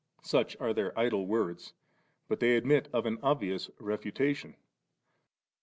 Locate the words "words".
1.27-1.73